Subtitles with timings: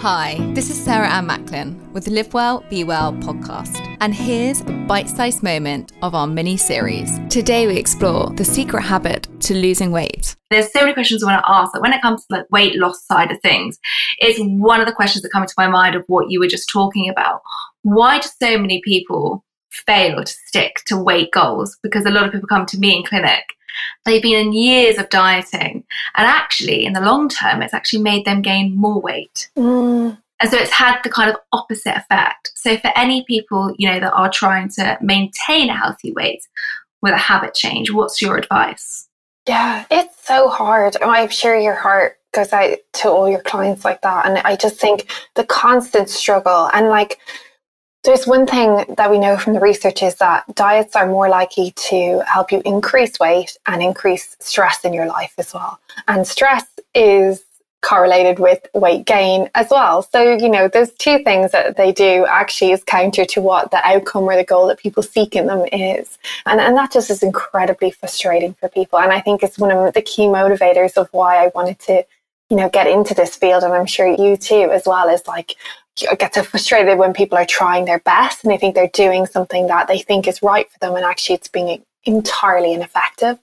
[0.00, 3.86] Hi, this is Sarah Ann Macklin with the Live Well, Be Well podcast.
[4.00, 7.20] And here's a bite sized moment of our mini series.
[7.28, 10.36] Today, we explore the secret habit to losing weight.
[10.48, 11.74] There's so many questions I want to ask.
[11.74, 13.78] Like when it comes to the weight loss side of things,
[14.20, 16.70] it's one of the questions that come into my mind of what you were just
[16.70, 17.42] talking about.
[17.82, 21.78] Why do so many people fail to stick to weight goals?
[21.82, 23.44] Because a lot of people come to me in clinic
[24.04, 25.84] They've been in years of dieting,
[26.16, 29.50] and actually, in the long term, it's actually made them gain more weight.
[29.56, 30.18] Mm.
[30.40, 32.52] And so it's had the kind of opposite effect.
[32.54, 36.46] So for any people, you know, that are trying to maintain a healthy weight
[37.02, 39.06] with a habit change, what's your advice?
[39.46, 40.96] Yeah, it's so hard.
[41.02, 44.24] I'm sure your heart goes out to all your clients like that.
[44.24, 47.18] And I just think the constant struggle and like
[48.04, 51.72] there's one thing that we know from the research is that diets are more likely
[51.72, 55.78] to help you increase weight and increase stress in your life as well.
[56.08, 57.44] And stress is
[57.82, 60.02] correlated with weight gain as well.
[60.02, 63.86] So, you know, those two things that they do actually is counter to what the
[63.86, 66.18] outcome or the goal that people seek in them is.
[66.46, 68.98] And, and that just is incredibly frustrating for people.
[68.98, 72.04] And I think it's one of the key motivators of why I wanted to,
[72.50, 73.62] you know, get into this field.
[73.62, 75.56] And I'm sure you too, as well, is like,
[76.18, 79.66] get so frustrated when people are trying their best and they think they're doing something
[79.68, 83.38] that they think is right for them and actually it's being entirely ineffective.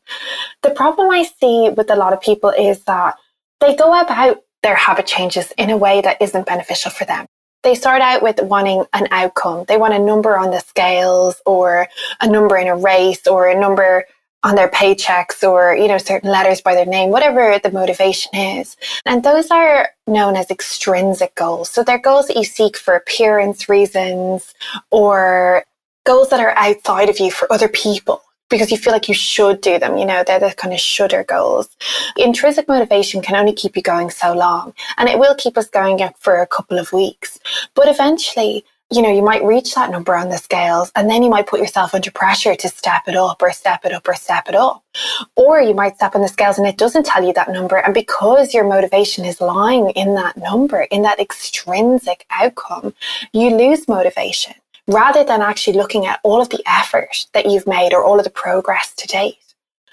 [0.63, 3.15] The problem I see with a lot of people is that
[3.59, 7.27] they go about their habit changes in a way that isn't beneficial for them.
[7.63, 9.65] They start out with wanting an outcome.
[9.67, 11.87] They want a number on the scales or
[12.21, 14.05] a number in a race or a number
[14.47, 18.77] on their paychecks or you know certain letters by their name whatever the motivation is.
[19.05, 21.69] And those are known as extrinsic goals.
[21.69, 24.55] So they're goals that you seek for appearance reasons
[24.89, 25.65] or
[26.05, 29.59] goals that are outside of you for other people because you feel like you should
[29.59, 29.97] do them.
[29.97, 31.67] You know they're the kind of shoulder goals.
[32.15, 35.99] Intrinsic motivation can only keep you going so long and it will keep us going
[36.19, 37.37] for a couple of weeks.
[37.75, 41.29] But eventually you know, you might reach that number on the scales and then you
[41.29, 44.47] might put yourself under pressure to step it up or step it up or step
[44.47, 44.81] it up.
[45.35, 47.77] Or you might step on the scales and it doesn't tell you that number.
[47.77, 52.93] And because your motivation is lying in that number, in that extrinsic outcome,
[53.33, 54.53] you lose motivation
[54.87, 58.23] rather than actually looking at all of the effort that you've made or all of
[58.23, 59.37] the progress to date.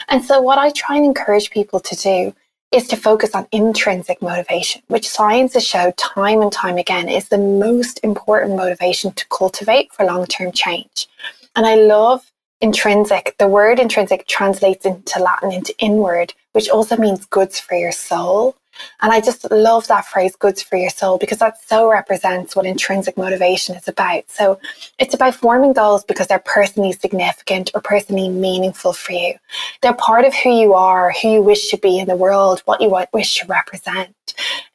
[0.08, 2.34] And so what I try and encourage people to do
[2.74, 7.28] is to focus on intrinsic motivation, which science has showed time and time again is
[7.28, 11.06] the most important motivation to cultivate for long term change.
[11.54, 13.36] And I love intrinsic.
[13.38, 18.56] The word intrinsic translates into Latin into inward, which also means goods for your soul.
[19.00, 22.66] And I just love that phrase, goods for your soul, because that so represents what
[22.66, 24.30] intrinsic motivation is about.
[24.30, 24.58] So
[24.98, 29.34] it's about forming goals because they're personally significant or personally meaningful for you.
[29.82, 32.80] They're part of who you are, who you wish to be in the world, what
[32.80, 34.14] you wish to represent.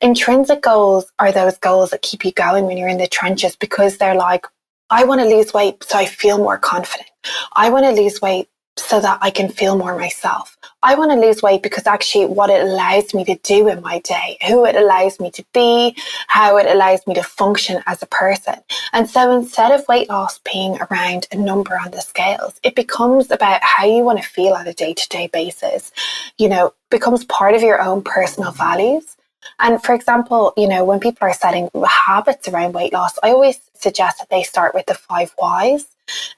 [0.01, 3.97] Intrinsic goals are those goals that keep you going when you're in the trenches because
[3.97, 4.45] they're like,
[4.89, 7.09] I want to lose weight so I feel more confident.
[7.53, 8.49] I want to lose weight
[8.79, 10.57] so that I can feel more myself.
[10.81, 13.99] I want to lose weight because actually what it allows me to do in my
[13.99, 15.95] day, who it allows me to be,
[16.27, 18.55] how it allows me to function as a person.
[18.93, 23.29] And so instead of weight loss being around a number on the scales, it becomes
[23.29, 25.91] about how you want to feel on a day to day basis,
[26.37, 29.17] you know, becomes part of your own personal values.
[29.59, 33.59] And for example, you know, when people are setting habits around weight loss, I always
[33.73, 35.87] suggest that they start with the five whys.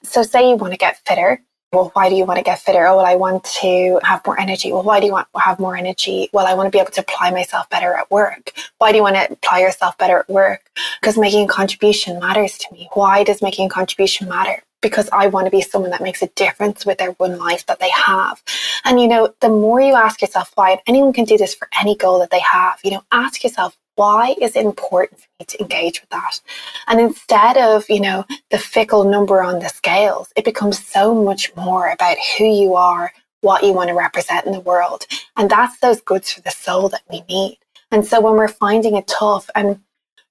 [0.02, 2.86] So say you want to get fitter well, why do you want to get fitter?
[2.86, 4.72] Oh, well, I want to have more energy.
[4.72, 6.28] Well, why do you want to have more energy?
[6.32, 8.52] Well, I want to be able to apply myself better at work.
[8.76, 10.60] Why do you want to apply yourself better at work?
[11.00, 12.90] Because making a contribution matters to me.
[12.92, 14.62] Why does making a contribution matter?
[14.82, 17.78] Because I want to be someone that makes a difference with their one life that
[17.78, 18.42] they have.
[18.84, 21.68] And, you know, the more you ask yourself why, and anyone can do this for
[21.80, 25.46] any goal that they have, you know, ask yourself, why is it important for me
[25.46, 26.40] to engage with that?
[26.88, 31.54] And instead of, you know, the fickle number on the scales, it becomes so much
[31.56, 33.12] more about who you are,
[33.42, 35.06] what you want to represent in the world.
[35.36, 37.58] And that's those goods for the soul that we need.
[37.90, 39.80] And so when we're finding it tough and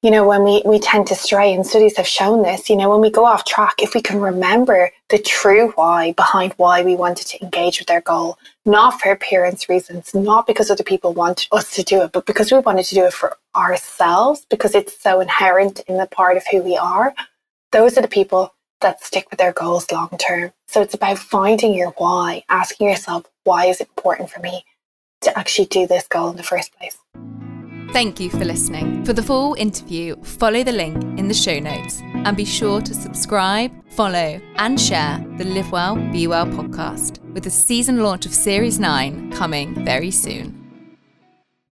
[0.01, 2.89] you know, when we, we tend to stray, and studies have shown this, you know,
[2.89, 6.95] when we go off track, if we can remember the true why behind why we
[6.95, 11.47] wanted to engage with our goal, not for appearance reasons, not because other people want
[11.51, 14.99] us to do it, but because we wanted to do it for ourselves, because it's
[14.99, 17.13] so inherent in the part of who we are,
[17.71, 20.51] those are the people that stick with their goals long term.
[20.67, 24.65] So it's about finding your why, asking yourself, why is it important for me
[25.21, 26.97] to actually do this goal in the first place?
[27.93, 29.03] Thank you for listening.
[29.03, 32.93] For the full interview, follow the link in the show notes and be sure to
[32.93, 38.33] subscribe, follow, and share the Live Well, Be Well podcast with the season launch of
[38.33, 40.60] Series 9 coming very soon.